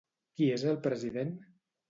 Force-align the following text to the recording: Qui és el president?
Qui 0.39 0.47
és 0.55 0.63
el 0.71 0.79
president? 0.87 1.37